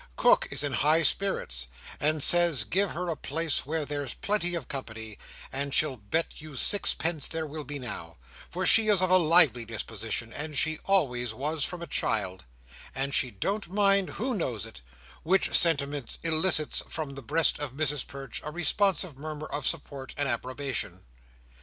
Cook 0.15 0.47
is 0.49 0.63
in 0.63 0.73
high 0.73 1.03
spirits, 1.03 1.67
and 1.99 2.23
says 2.23 2.63
give 2.63 2.89
her 2.89 3.07
a 3.09 3.15
place 3.15 3.67
where 3.67 3.85
there's 3.85 4.15
plenty 4.15 4.55
of 4.55 4.67
company 4.67 5.19
(as 5.53 5.75
she'll 5.75 5.97
bet 5.97 6.41
you 6.41 6.55
sixpence 6.55 7.27
there 7.27 7.45
will 7.45 7.63
be 7.63 7.77
now), 7.77 8.17
for 8.49 8.65
she 8.65 8.87
is 8.87 8.99
of 8.99 9.11
a 9.11 9.17
lively 9.17 9.63
disposition, 9.63 10.33
and 10.33 10.57
she 10.57 10.79
always 10.85 11.35
was 11.35 11.65
from 11.65 11.83
a 11.83 11.85
child, 11.85 12.45
and 12.95 13.13
she 13.13 13.29
don't 13.29 13.69
mind 13.69 14.09
who 14.17 14.33
knows 14.33 14.65
it; 14.65 14.81
which 15.21 15.55
sentiment 15.55 16.17
elicits 16.23 16.81
from 16.89 17.13
the 17.13 17.21
breast 17.21 17.59
of 17.59 17.73
Mrs 17.73 18.07
Perch 18.07 18.41
a 18.43 18.49
responsive 18.49 19.19
murmur 19.19 19.45
of 19.45 19.67
support 19.67 20.15
and 20.17 20.27
approbation. 20.27 21.01